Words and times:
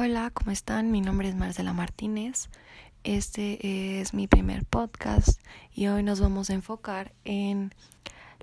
Hola, 0.00 0.30
¿cómo 0.32 0.52
están? 0.52 0.92
Mi 0.92 1.00
nombre 1.00 1.28
es 1.28 1.34
Marcela 1.34 1.72
Martínez. 1.72 2.50
Este 3.02 4.00
es 4.00 4.14
mi 4.14 4.28
primer 4.28 4.64
podcast 4.64 5.40
y 5.72 5.88
hoy 5.88 6.04
nos 6.04 6.20
vamos 6.20 6.50
a 6.50 6.54
enfocar 6.54 7.12
en 7.24 7.74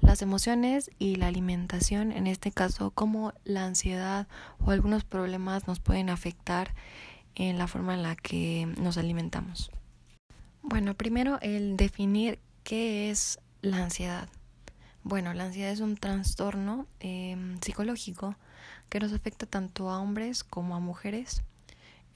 las 0.01 0.21
emociones 0.21 0.91
y 0.99 1.15
la 1.15 1.27
alimentación, 1.27 2.11
en 2.11 2.27
este 2.27 2.51
caso, 2.51 2.91
cómo 2.91 3.31
la 3.45 3.63
ansiedad 3.63 4.27
o 4.59 4.71
algunos 4.71 5.05
problemas 5.05 5.65
nos 5.65 5.79
pueden 5.79 6.09
afectar 6.09 6.73
en 7.35 7.57
la 7.57 7.67
forma 7.67 7.93
en 7.93 8.03
la 8.03 8.17
que 8.17 8.67
nos 8.77 8.97
alimentamos. 8.97 9.71
Bueno, 10.61 10.93
primero 10.93 11.39
el 11.41 11.77
definir 11.77 12.37
qué 12.65 13.09
es 13.09 13.39
la 13.61 13.77
ansiedad. 13.77 14.27
Bueno, 15.03 15.33
la 15.33 15.45
ansiedad 15.45 15.71
es 15.71 15.79
un 15.79 15.95
trastorno 15.95 16.85
eh, 16.99 17.37
psicológico 17.61 18.35
que 18.89 18.99
nos 18.99 19.13
afecta 19.13 19.45
tanto 19.45 19.89
a 19.89 19.99
hombres 19.99 20.43
como 20.43 20.75
a 20.75 20.79
mujeres, 20.79 21.43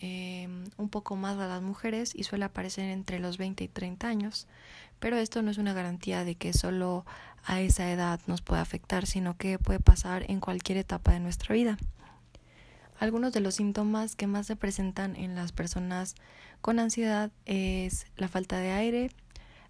eh, 0.01 0.47
un 0.77 0.89
poco 0.89 1.15
más 1.15 1.37
a 1.37 1.47
las 1.47 1.61
mujeres 1.61 2.13
y 2.15 2.23
suele 2.23 2.45
aparecer 2.45 2.85
entre 2.85 3.19
los 3.19 3.37
20 3.37 3.65
y 3.65 3.67
30 3.67 4.07
años, 4.07 4.47
pero 4.99 5.17
esto 5.17 5.41
no 5.41 5.51
es 5.51 5.57
una 5.57 5.73
garantía 5.73 6.23
de 6.23 6.35
que 6.35 6.53
solo 6.53 7.05
a 7.45 7.61
esa 7.61 7.91
edad 7.91 8.19
nos 8.27 8.41
puede 8.41 8.61
afectar, 8.61 9.07
sino 9.07 9.37
que 9.37 9.59
puede 9.59 9.79
pasar 9.79 10.29
en 10.29 10.39
cualquier 10.39 10.77
etapa 10.77 11.11
de 11.11 11.19
nuestra 11.19 11.53
vida. 11.53 11.77
Algunos 12.99 13.31
de 13.31 13.39
los 13.39 13.55
síntomas 13.55 14.15
que 14.15 14.27
más 14.27 14.47
se 14.47 14.57
presentan 14.57 15.15
en 15.15 15.35
las 15.35 15.53
personas 15.53 16.15
con 16.61 16.79
ansiedad 16.79 17.31
es 17.45 18.07
la 18.17 18.27
falta 18.27 18.57
de 18.57 18.71
aire, 18.71 19.11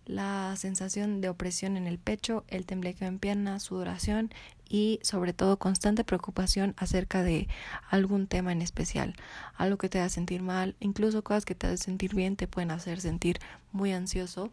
la 0.05 0.55
sensación 0.57 1.21
de 1.21 1.29
opresión 1.29 1.77
en 1.77 1.87
el 1.87 1.99
pecho, 1.99 2.43
el 2.47 2.65
temblequeo 2.65 3.07
en 3.07 3.19
piernas, 3.19 3.63
sudoración 3.63 4.31
y 4.67 4.99
sobre 5.01 5.33
todo 5.33 5.57
constante 5.57 6.03
preocupación 6.03 6.75
acerca 6.77 7.23
de 7.23 7.47
algún 7.89 8.27
tema 8.27 8.51
en 8.51 8.61
especial, 8.61 9.15
algo 9.55 9.77
que 9.77 9.89
te 9.89 9.99
haga 9.99 10.09
sentir 10.09 10.41
mal, 10.41 10.75
incluso 10.79 11.23
cosas 11.23 11.45
que 11.45 11.55
te 11.55 11.67
hacen 11.67 11.77
sentir 11.77 12.15
bien 12.15 12.35
te 12.35 12.47
pueden 12.47 12.71
hacer 12.71 13.01
sentir 13.01 13.39
muy 13.71 13.91
ansioso, 13.91 14.51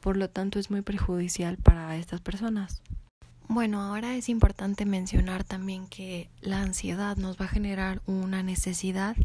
por 0.00 0.16
lo 0.16 0.30
tanto 0.30 0.58
es 0.58 0.70
muy 0.70 0.82
perjudicial 0.82 1.56
para 1.56 1.96
estas 1.96 2.20
personas. 2.20 2.82
Bueno, 3.48 3.80
ahora 3.80 4.16
es 4.16 4.28
importante 4.28 4.86
mencionar 4.86 5.44
también 5.44 5.86
que 5.86 6.28
la 6.40 6.62
ansiedad 6.62 7.16
nos 7.16 7.40
va 7.40 7.44
a 7.44 7.48
generar 7.48 8.02
una 8.06 8.42
necesidad 8.42 9.16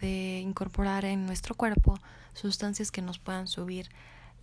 de 0.00 0.40
incorporar 0.40 1.04
en 1.04 1.24
nuestro 1.24 1.54
cuerpo 1.54 1.98
sustancias 2.32 2.90
que 2.90 3.00
nos 3.00 3.18
puedan 3.18 3.46
subir 3.46 3.88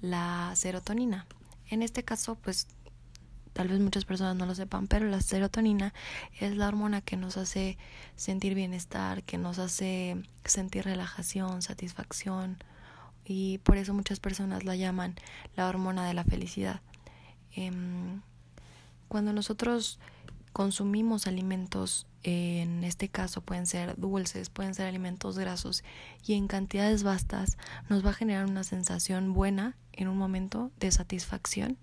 la 0.02 0.52
serotonina. 0.56 1.26
En 1.70 1.84
este 1.84 2.04
caso, 2.04 2.36
pues 2.36 2.68
tal 3.54 3.68
vez 3.68 3.80
muchas 3.80 4.06
personas 4.06 4.36
no 4.36 4.46
lo 4.46 4.56
sepan, 4.56 4.88
pero 4.88 5.08
la 5.08 5.22
serotonina 5.22 5.94
es 6.40 6.56
la 6.56 6.68
hormona 6.68 7.02
que 7.02 7.18
nos 7.18 7.38
hace 7.38 7.78
sentir 8.16 8.56
bienestar, 8.56 9.24
que 9.24 9.38
nos 9.38 9.60
hace 9.60 10.22
sentir 10.46 10.86
relajación, 10.86 11.62
satisfacción 11.62 12.58
y 13.26 13.60
por 13.60 13.78
eso 13.78 13.94
muchas 13.94 14.20
personas 14.20 14.64
la 14.64 14.76
llaman 14.76 15.16
la 15.56 15.68
hormona 15.68 16.08
de 16.08 16.14
la 16.14 16.24
felicidad. 16.24 16.82
Em, 17.56 18.22
cuando 19.08 19.34
nosotros 19.34 20.00
consumimos 20.54 21.28
alimentos, 21.28 22.08
en 22.24 22.84
este 22.84 23.10
caso 23.10 23.42
pueden 23.42 23.66
ser 23.66 23.96
dulces, 23.98 24.50
pueden 24.50 24.76
ser 24.76 24.88
alimentos 24.88 25.38
grasos 25.38 25.84
y 26.26 26.34
en 26.34 26.48
cantidades 26.48 27.04
vastas, 27.04 27.58
nos 27.90 28.06
va 28.06 28.12
a 28.12 28.14
generar 28.14 28.46
una 28.46 28.64
sensación 28.64 29.34
buena 29.34 29.76
en 29.94 30.08
un 30.08 30.18
momento 30.18 30.72
de 30.80 30.92
satisfacción, 30.92 31.78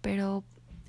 pero 0.00 0.44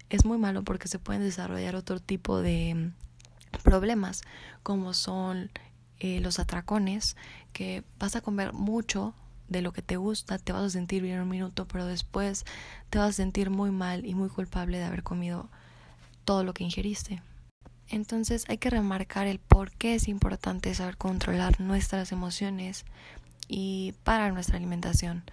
es 0.09 0.25
muy 0.25 0.37
malo 0.37 0.63
porque 0.63 0.87
se 0.87 0.99
pueden 0.99 1.21
desarrollar 1.21 1.75
otro 1.75 1.99
tipo 1.99 2.41
de 2.41 2.73
mm, 2.75 3.61
problemas 3.63 4.21
como 4.63 4.93
son 4.93 5.51
eh, 5.99 6.19
los 6.19 6.39
atracones, 6.39 7.15
que 7.53 7.83
vas 7.99 8.15
a 8.15 8.21
comer 8.21 8.53
mucho 8.53 9.15
de 9.49 9.61
lo 9.61 9.71
que 9.71 9.81
te 9.81 9.97
gusta, 9.97 10.37
te 10.37 10.51
vas 10.51 10.63
a 10.63 10.69
sentir 10.69 11.01
bien 11.01 11.15
en 11.15 11.21
un 11.21 11.29
minuto, 11.29 11.67
pero 11.67 11.85
después 11.85 12.45
te 12.89 12.99
vas 12.99 13.09
a 13.09 13.13
sentir 13.13 13.49
muy 13.49 13.71
mal 13.71 14.05
y 14.05 14.13
muy 14.13 14.29
culpable 14.29 14.77
de 14.77 14.83
haber 14.83 15.03
comido 15.03 15.49
todo 16.27 16.43
lo 16.43 16.53
que 16.53 16.65
ingeriste. 16.65 17.21
Entonces 17.87 18.43
hay 18.49 18.57
que 18.57 18.69
remarcar 18.69 19.27
el 19.27 19.39
por 19.39 19.71
qué 19.71 19.95
es 19.95 20.09
importante 20.09 20.75
saber 20.75 20.97
controlar 20.97 21.61
nuestras 21.61 22.11
emociones 22.11 22.83
y 23.47 23.93
para 24.03 24.29
nuestra 24.33 24.57
alimentación, 24.57 25.23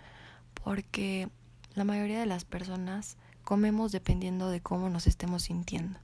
porque 0.62 1.28
la 1.74 1.82
mayoría 1.82 2.20
de 2.20 2.26
las 2.26 2.44
personas 2.44 3.16
comemos 3.42 3.90
dependiendo 3.90 4.48
de 4.50 4.60
cómo 4.60 4.88
nos 4.88 5.08
estemos 5.08 5.42
sintiendo. 5.42 5.98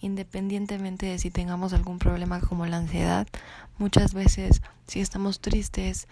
Independientemente 0.00 1.04
de 1.04 1.18
si 1.18 1.30
tengamos 1.30 1.74
algún 1.74 1.98
problema 1.98 2.40
como 2.40 2.64
la 2.64 2.78
ansiedad, 2.78 3.28
muchas 3.76 4.14
veces 4.14 4.62
si 4.86 5.00
estamos 5.00 5.40
tristes, 5.40 6.08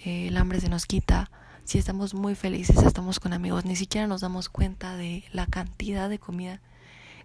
eh, 0.00 0.26
el 0.26 0.36
hambre 0.36 0.60
se 0.60 0.68
nos 0.68 0.86
quita, 0.86 1.30
si 1.62 1.78
estamos 1.78 2.12
muy 2.12 2.34
felices, 2.34 2.82
estamos 2.82 3.20
con 3.20 3.32
amigos, 3.32 3.64
ni 3.64 3.76
siquiera 3.76 4.08
nos 4.08 4.22
damos 4.22 4.48
cuenta 4.48 4.96
de 4.96 5.22
la 5.30 5.46
cantidad 5.46 6.08
de 6.08 6.18
comida 6.18 6.60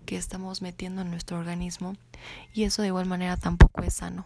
que 0.03 0.17
estamos 0.17 0.61
metiendo 0.61 1.01
en 1.01 1.09
nuestro 1.09 1.37
organismo 1.37 1.95
y 2.53 2.63
eso 2.63 2.81
de 2.81 2.89
igual 2.89 3.05
manera 3.05 3.37
tampoco 3.37 3.81
es 3.81 3.95
sano. 3.95 4.25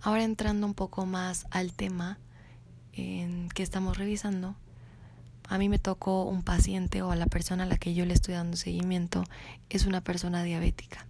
Ahora 0.00 0.24
entrando 0.24 0.66
un 0.66 0.74
poco 0.74 1.06
más 1.06 1.46
al 1.50 1.72
tema 1.72 2.18
en 2.92 3.48
que 3.50 3.62
estamos 3.62 3.98
revisando, 3.98 4.56
a 5.48 5.58
mí 5.58 5.68
me 5.68 5.78
tocó 5.78 6.24
un 6.24 6.42
paciente 6.42 7.02
o 7.02 7.10
a 7.10 7.16
la 7.16 7.26
persona 7.26 7.64
a 7.64 7.66
la 7.66 7.76
que 7.76 7.94
yo 7.94 8.04
le 8.04 8.14
estoy 8.14 8.34
dando 8.34 8.56
seguimiento 8.56 9.24
es 9.70 9.86
una 9.86 10.00
persona 10.00 10.42
diabética. 10.42 11.06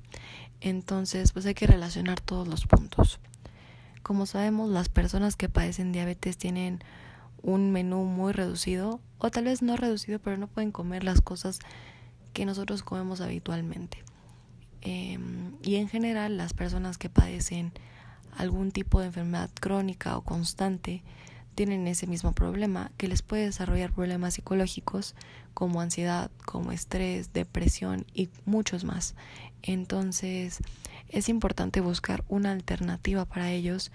Entonces, 0.60 1.32
pues 1.32 1.47
hay 1.47 1.54
que 1.54 1.66
relacionar 1.66 2.20
todos 2.20 2.47
los 2.47 2.66
puntos. 2.66 3.19
Como 4.03 4.26
sabemos, 4.26 4.70
las 4.70 4.88
personas 4.88 5.37
que 5.37 5.49
padecen 5.49 5.93
diabetes 5.93 6.37
tienen 6.37 6.82
un 7.43 7.72
menú 7.72 8.04
muy 8.04 8.32
reducido 8.32 9.00
o 9.19 9.31
tal 9.31 9.44
vez 9.44 9.62
no 9.62 9.76
reducido, 9.76 10.19
pero 10.19 10.37
no 10.37 10.47
pueden 10.47 10.72
comer 10.72 11.04
las 11.04 11.20
cosas 11.20 11.59
que 12.32 12.47
nosotros 12.47 12.82
comemos 12.82 13.20
habitualmente. 13.20 14.03
Em, 14.81 15.53
y 15.62 15.76
en 15.76 15.88
general 15.88 16.37
las 16.37 16.54
personas 16.54 16.98
que 16.98 17.09
padecen 17.09 17.72
algún 18.37 18.72
tipo 18.72 19.00
de 19.00 19.06
enfermedad 19.06 19.50
crónica 19.60 20.16
o 20.16 20.22
constante 20.22 21.03
tienen 21.54 21.87
ese 21.87 22.06
mismo 22.06 22.32
problema 22.32 22.91
que 22.97 23.09
les 23.09 23.22
puede 23.22 23.44
desarrollar 23.44 23.93
problemas 23.93 24.34
psicológicos 24.34 25.15
como 25.54 25.81
ansiedad, 25.81 26.31
como 26.47 26.72
estrés, 26.72 27.32
depresión 27.32 28.06
y 28.15 28.31
muchos 28.47 28.84
más. 28.84 29.14
Entonces 29.62 30.59
es 31.09 31.28
importante 31.28 31.81
buscar 31.81 32.25
una 32.28 32.53
alternativa 32.53 33.25
para 33.26 33.50
ellos 33.50 33.93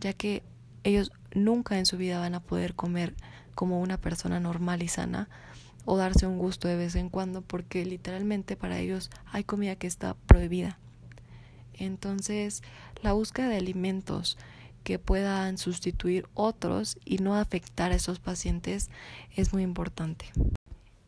ya 0.00 0.12
que 0.12 0.42
ellos 0.84 1.10
nunca 1.34 1.78
en 1.78 1.86
su 1.86 1.96
vida 1.96 2.18
van 2.20 2.34
a 2.34 2.40
poder 2.40 2.74
comer 2.74 3.14
como 3.54 3.80
una 3.80 3.96
persona 3.98 4.38
normal 4.38 4.82
y 4.82 4.88
sana 4.88 5.28
o 5.90 5.96
darse 5.96 6.26
un 6.26 6.36
gusto 6.36 6.68
de 6.68 6.76
vez 6.76 6.96
en 6.96 7.08
cuando 7.08 7.40
porque 7.40 7.86
literalmente 7.86 8.56
para 8.56 8.78
ellos 8.78 9.08
hay 9.32 9.42
comida 9.42 9.76
que 9.76 9.86
está 9.86 10.12
prohibida. 10.26 10.78
Entonces, 11.72 12.62
la 13.00 13.14
búsqueda 13.14 13.48
de 13.48 13.56
alimentos 13.56 14.36
que 14.84 14.98
puedan 14.98 15.56
sustituir 15.56 16.28
otros 16.34 16.98
y 17.06 17.18
no 17.18 17.36
afectar 17.36 17.90
a 17.90 17.94
esos 17.94 18.18
pacientes 18.18 18.90
es 19.34 19.54
muy 19.54 19.62
importante. 19.62 20.26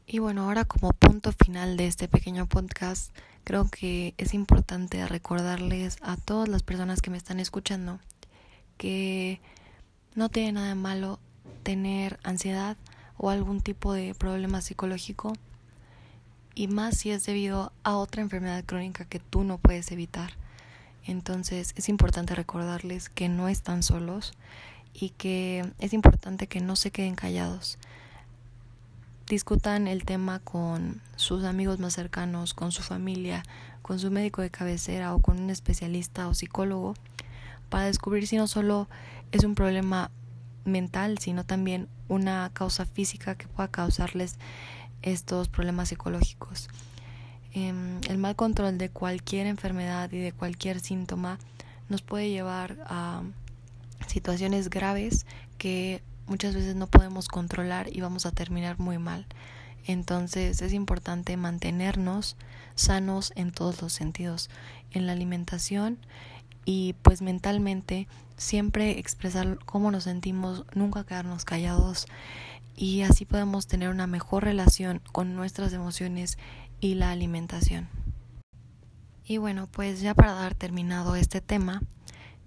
Y 0.07 0.19
bueno, 0.19 0.45
ahora 0.45 0.65
como 0.65 0.95
punto 0.95 1.31
final 1.33 1.77
de 1.77 1.87
este 1.87 2.09
pequeño 2.09 2.47
podcast, 2.47 3.15
creo 3.45 3.69
que 3.69 4.15
es 4.17 4.33
importante 4.33 5.07
recordarles 5.07 5.99
a 6.01 6.17
todas 6.17 6.49
las 6.49 6.63
personas 6.63 7.03
que 7.03 7.11
me 7.11 7.19
están 7.19 7.39
escuchando 7.39 8.01
que 8.79 9.43
no 10.15 10.31
tiene 10.31 10.53
nada 10.53 10.75
malo 10.75 11.21
tener 11.65 12.19
ansiedad, 12.23 12.79
o 13.23 13.29
algún 13.29 13.61
tipo 13.61 13.93
de 13.93 14.15
problema 14.15 14.63
psicológico 14.63 15.35
y 16.55 16.69
más 16.69 16.97
si 16.97 17.11
es 17.11 17.27
debido 17.27 17.71
a 17.85 17.97
otra 17.97 18.23
enfermedad 18.23 18.65
crónica 18.65 19.05
que 19.05 19.19
tú 19.19 19.45
no 19.45 19.59
puedes 19.59 19.93
evitar. 19.93 20.33
Entonces 21.05 21.75
es 21.77 21.91
importante 21.91 22.35
recordarles 22.35 23.11
que 23.11 23.29
no 23.29 23.49
están 23.49 23.83
solos 23.83 24.33
y 24.95 25.11
que 25.11 25.71
es 25.79 25.93
importante 25.93 26.47
que 26.47 26.61
no 26.61 26.77
se 26.77 26.93
queden 26.93 27.15
callados. 27.15 27.77
Discutan 29.29 29.87
el 29.87 30.05
tema 30.05 30.39
con 30.39 31.03
sus 31.17 31.45
amigos 31.45 31.79
más 31.79 31.93
cercanos, 31.93 32.55
con 32.55 32.73
su 32.73 32.83
familia, 32.83 33.43
con 33.83 33.99
su 33.99 34.11
médico 34.11 34.41
de 34.41 34.51
cabecera 34.51 35.15
o 35.15 35.19
con 35.19 35.39
un 35.39 35.51
especialista 35.51 36.27
o 36.27 36.33
psicólogo 36.33 36.95
para 37.69 37.85
descubrir 37.85 38.27
si 38.27 38.39
no 38.39 38.47
solo 38.47 38.89
es 39.31 39.45
un 39.45 39.55
problema 39.55 40.11
mental, 40.71 41.19
sino 41.19 41.45
también 41.45 41.89
una 42.09 42.51
causa 42.53 42.87
física 42.87 43.35
que 43.35 43.47
pueda 43.49 43.69
causarles 43.69 44.37
estos 45.03 45.49
problemas 45.49 45.89
psicológicos. 45.91 46.69
Em, 47.53 48.01
el 48.09 48.19
mal 48.19 48.37
control 48.37 48.79
de 48.79 48.91
cualquier 48.91 49.47
enfermedad 49.47 50.11
y 50.13 50.19
de 50.19 50.33
cualquier 50.33 50.81
síntoma 50.81 51.39
nos 51.89 52.03
puede 52.03 52.31
llevar 52.31 52.79
a 52.87 53.23
situaciones 54.07 54.71
graves 54.71 55.27
que 55.59 56.03
muchas 56.27 56.55
veces 56.55 56.77
no 56.77 56.87
podemos 56.87 57.29
controlar 57.29 57.95
y 57.95 58.01
vamos 58.01 58.25
a 58.25 58.31
terminar 58.31 58.79
muy 58.79 58.99
mal. 58.99 59.27
Entonces 59.87 60.63
es 60.63 60.73
importante 60.73 61.37
mantenernos 61.37 62.37
sanos 62.77 63.33
en 63.35 63.51
todos 63.51 63.83
los 63.83 63.93
sentidos, 63.93 64.49
en 64.93 65.07
la 65.07 65.13
alimentación 65.13 65.99
y 66.65 66.95
pues 67.03 67.23
mentalmente 67.23 68.07
siempre 68.37 68.99
expresar 68.99 69.59
cómo 69.65 69.91
nos 69.91 70.05
sentimos, 70.05 70.65
nunca 70.75 71.05
quedarnos 71.05 71.45
callados 71.45 72.07
y 72.77 73.03
así 73.03 73.25
podemos 73.25 73.67
tener 73.67 73.91
una 73.91 74.07
mejor 74.07 74.45
relación 74.45 75.03
con 75.13 75.35
nuestras 75.35 75.73
emociones 75.73 76.39
y 76.81 76.95
la 76.95 77.11
alimentación. 77.11 77.89
Y 79.25 79.39
bueno, 79.39 79.69
pues 79.71 80.01
ya 80.01 80.15
para 80.15 80.33
dar 80.33 80.55
terminado 80.55 81.15
este 81.15 81.41
tema, 81.41 81.83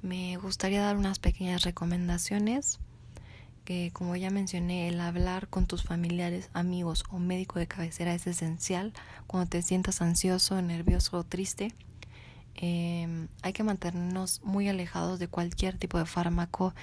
me 0.01 0.36
gustaría 0.38 0.81
dar 0.81 0.98
unas 0.98 1.19
pequeñas 1.19 1.63
recomendaciones 1.63 2.80
que 3.63 3.92
como 3.94 4.15
ya 4.15 4.30
mencioné, 4.30 4.89
el 4.89 5.00
hablar 5.00 5.48
con 5.48 5.65
tus 5.65 5.83
familiares, 5.83 6.50
amigos 6.54 7.06
o 7.10 7.19
médico 7.19 7.60
de 7.60 7.68
cabecera 7.68 8.13
es 8.13 8.27
esencial 8.27 8.94
cuando 9.27 9.50
te 9.50 9.62
sientas 9.62 10.01
ansioso, 10.01 10.62
nervioso 10.62 11.18
o 11.18 11.24
triste. 11.24 11.74
Em, 12.55 13.27
hay 13.41 13.53
que 13.53 13.63
mantenernos 13.63 14.41
muy 14.44 14.69
alejados 14.69 15.19
de 15.19 15.27
cualquier 15.27 15.77
tipo 15.77 15.97
de 15.97 16.05
fármaco, 16.05 16.73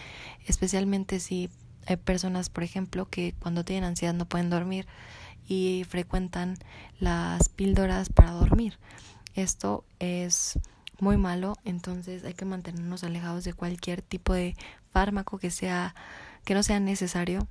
especialmente 0.47 1.21
si 1.21 1.49
hay 1.87 1.97
personas, 1.97 2.51
por 2.51 2.65
ejemplo, 2.65 3.09
que 3.09 3.35
cuando 3.39 3.65
tienen 3.65 3.85
ansiedad 3.85 4.15
no 4.15 4.27
pueden 4.27 4.51
dormir 4.51 4.87
y 5.47 5.85
frecuentan 5.89 6.57
las 6.99 7.49
píldoras 7.49 8.09
para 8.09 8.33
dormir. 8.33 8.79
Esto 9.35 9.85
es 9.99 10.59
muy 11.01 11.17
malo, 11.17 11.57
entonces 11.65 12.25
hay 12.25 12.35
que 12.35 12.45
mantenernos 12.45 13.05
alejados 13.05 13.45
de 13.45 13.55
cualquier 13.55 14.03
tipo 14.03 14.35
de 14.35 14.57
fármaco 14.93 15.39
que 15.39 15.51
sea 15.51 15.95
que 16.45 16.55
no 16.55 16.63
sea 16.63 16.81
necesario. 16.81 17.47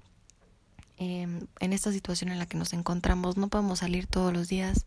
Em, 0.97 1.47
en 1.61 1.73
esta 1.73 1.91
situación 1.93 2.29
en 2.31 2.39
la 2.39 2.45
que 2.45 2.57
nos 2.57 2.73
encontramos 2.73 3.37
no 3.37 3.47
podemos 3.47 3.79
salir 3.79 4.07
todos 4.07 4.33
los 4.33 4.49
días, 4.49 4.85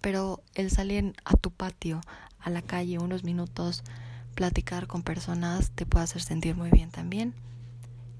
pero 0.00 0.42
el 0.54 0.70
salir 0.70 1.14
a 1.24 1.34
tu 1.34 1.50
patio, 1.50 2.00
a 2.46 2.50
la 2.50 2.62
calle 2.62 3.00
unos 3.00 3.24
minutos, 3.24 3.82
platicar 4.36 4.86
con 4.86 5.02
personas 5.02 5.72
te 5.72 5.84
puede 5.84 6.04
hacer 6.04 6.22
sentir 6.22 6.54
muy 6.54 6.70
bien 6.70 6.90
también. 6.90 7.34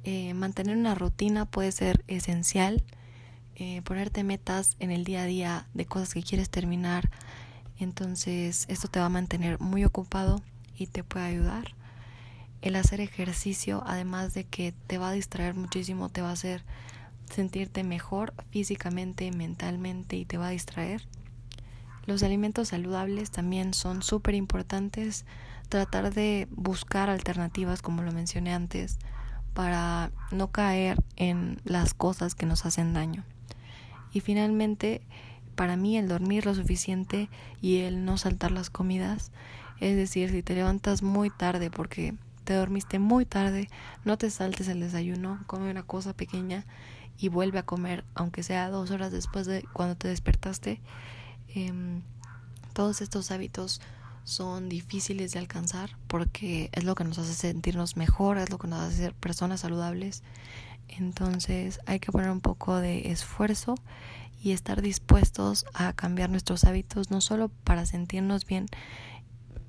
Eh, 0.02 0.34
mantener 0.34 0.76
una 0.76 0.96
rutina 0.96 1.44
puede 1.46 1.70
ser 1.70 2.05
esencial. 2.08 2.82
Eh, 3.55 3.82
ponerte 3.82 4.25
metas 4.25 4.76
en 4.81 4.90
el 4.90 5.05
día 5.05 5.23
a 5.23 5.26
día 5.26 5.69
de 5.75 5.87
cosas 5.87 6.12
que 6.12 6.25
quieres 6.25 6.50
terminar. 6.50 7.08
Entonces 7.78 8.67
esto 8.69 8.88
te 8.88 8.99
va 8.99 9.06
a 9.06 9.11
mantener 9.11 9.61
muy 9.61 9.84
ocupado 9.84 10.43
y 10.76 10.88
te 10.88 11.05
puede 11.05 11.26
ayudar 11.26 11.75
el 12.62 12.75
hacer 12.75 13.00
ejercicio, 13.00 13.84
además 13.87 14.34
de 14.34 14.43
que 14.43 14.75
te 14.88 14.99
va 14.99 15.11
a 15.11 15.12
distraer 15.12 15.55
muchísimo, 15.55 16.08
te 16.08 16.20
va 16.20 16.31
a 16.31 16.32
hacer 16.32 16.64
sentirte 17.32 17.84
mejor 17.84 18.34
físicamente, 18.50 19.31
mentalmente 19.31 20.17
y 20.17 20.25
te 20.25 20.37
va 20.37 20.49
a 20.49 20.50
distraer. 20.50 21.06
Los 22.06 22.22
alimentos 22.22 22.68
saludables 22.68 23.30
también 23.30 23.74
son 23.74 24.02
súper 24.02 24.34
importantes. 24.34 25.24
Tratar 25.68 26.14
de 26.14 26.46
buscar 26.52 27.10
alternativas, 27.10 27.82
como 27.82 28.02
lo 28.02 28.12
mencioné 28.12 28.54
antes, 28.54 28.98
para 29.54 30.12
no 30.30 30.50
caer 30.52 31.02
en 31.16 31.60
las 31.64 31.94
cosas 31.94 32.34
que 32.34 32.46
nos 32.46 32.64
hacen 32.64 32.92
daño. 32.92 33.24
Y 34.12 34.20
finalmente, 34.20 35.02
para 35.56 35.76
mí 35.76 35.96
el 35.96 36.08
dormir 36.08 36.46
lo 36.46 36.54
suficiente 36.54 37.28
y 37.60 37.78
el 37.78 38.04
no 38.04 38.18
saltar 38.18 38.52
las 38.52 38.70
comidas, 38.70 39.32
es 39.80 39.96
decir, 39.96 40.30
si 40.30 40.42
te 40.42 40.54
levantas 40.54 41.02
muy 41.02 41.30
tarde 41.30 41.70
porque 41.70 42.14
te 42.44 42.54
dormiste 42.54 42.98
muy 43.00 43.24
tarde, 43.24 43.68
no 44.04 44.16
te 44.16 44.30
saltes 44.30 44.68
el 44.68 44.80
desayuno, 44.80 45.40
come 45.46 45.70
una 45.70 45.82
cosa 45.82 46.12
pequeña 46.12 46.64
y 47.18 47.28
vuelve 47.28 47.58
a 47.58 47.64
comer, 47.64 48.04
aunque 48.14 48.42
sea 48.42 48.70
dos 48.70 48.90
horas 48.90 49.10
después 49.10 49.46
de 49.46 49.64
cuando 49.72 49.96
te 49.96 50.08
despertaste. 50.08 50.80
Em, 51.56 52.02
todos 52.74 53.00
estos 53.00 53.30
hábitos 53.30 53.80
son 54.24 54.68
difíciles 54.68 55.32
de 55.32 55.38
alcanzar 55.38 55.96
porque 56.06 56.68
es 56.72 56.84
lo 56.84 56.94
que 56.94 57.04
nos 57.04 57.18
hace 57.18 57.32
sentirnos 57.32 57.96
mejor, 57.96 58.36
es 58.36 58.50
lo 58.50 58.58
que 58.58 58.68
nos 58.68 58.80
hace 58.80 58.96
ser 58.98 59.14
personas 59.14 59.60
saludables. 59.60 60.22
Entonces 60.88 61.80
hay 61.86 61.98
que 61.98 62.12
poner 62.12 62.28
un 62.28 62.42
poco 62.42 62.76
de 62.76 63.10
esfuerzo 63.10 63.74
y 64.42 64.52
estar 64.52 64.82
dispuestos 64.82 65.64
a 65.72 65.94
cambiar 65.94 66.28
nuestros 66.28 66.64
hábitos, 66.64 67.10
no 67.10 67.22
solo 67.22 67.48
para 67.64 67.86
sentirnos 67.86 68.44
bien 68.44 68.66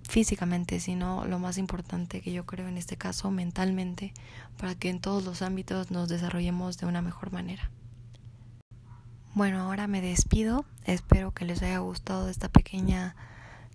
físicamente, 0.03 0.81
sino 0.81 1.25
lo 1.25 1.39
más 1.39 1.57
importante 1.57 2.19
que 2.19 2.33
yo 2.33 2.45
creo 2.45 2.67
en 2.67 2.77
este 2.77 2.97
caso 2.97 3.31
mentalmente, 3.31 4.13
para 4.57 4.75
que 4.75 4.89
en 4.89 4.99
todos 4.99 5.23
los 5.23 5.41
ámbitos 5.41 5.89
nos 5.89 6.09
desarrollemos 6.09 6.77
de 6.79 6.85
una 6.85 7.01
mejor 7.01 7.31
manera. 7.31 7.71
Bueno, 9.37 9.59
ahora 9.59 9.85
me 9.85 10.01
despido, 10.01 10.65
espero 10.85 11.31
que 11.31 11.45
les 11.45 11.61
haya 11.61 11.77
gustado 11.77 12.27
esta 12.27 12.49
pequeña 12.49 13.15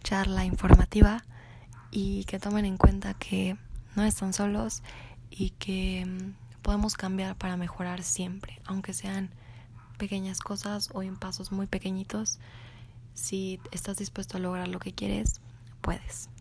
charla 0.03 0.45
informativa 0.45 1.23
y 1.93 2.25
que 2.25 2.41
tomen 2.41 2.65
en 2.65 2.77
cuenta 2.77 3.15
que 3.15 3.57
no 3.95 4.03
están 4.03 4.33
solos 4.33 4.83
y 5.31 5.51
que 5.51 6.05
mm, 6.05 6.63
podemos 6.63 6.97
cambiar 6.97 7.37
para 7.37 7.57
mejorar 7.57 8.03
siempre, 8.03 8.61
aunque 8.65 8.93
sean 8.93 9.31
pequeñas 9.99 10.41
cosas 10.41 10.91
o 10.95 11.03
en 11.05 11.15
pasos 11.15 11.53
muy 11.53 11.69
pequeñitos. 11.69 12.41
Si 13.15 13.61
estás 13.71 13.99
dispuesto 13.99 14.39
a 14.39 14.41
lograr 14.41 14.67
lo 14.67 14.81
que 14.81 14.93
quieres, 14.93 15.41
puedes. 15.81 16.32